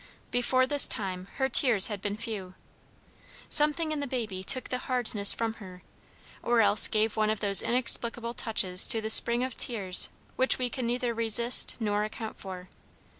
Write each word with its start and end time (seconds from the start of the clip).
Before 0.31 0.65
this 0.65 0.87
time 0.87 1.27
her 1.35 1.47
tears 1.47 1.85
had 1.85 2.01
been 2.01 2.17
few; 2.17 2.55
something 3.49 3.91
in 3.91 3.99
the 3.99 4.07
baby 4.07 4.43
took 4.43 4.69
the 4.69 4.79
hardness 4.79 5.31
from 5.31 5.53
her, 5.61 5.83
or 6.41 6.59
else 6.59 6.87
gave 6.87 7.15
one 7.15 7.29
of 7.29 7.39
those 7.39 7.61
inexplicable 7.61 8.33
touches 8.33 8.87
to 8.87 8.99
the 8.99 9.11
spring 9.11 9.43
of 9.43 9.55
tears 9.55 10.09
which 10.37 10.57
we 10.57 10.71
can 10.71 10.87
neither 10.87 11.13
resist 11.13 11.75
nor 11.79 12.03
account 12.03 12.37
for. 12.39 12.67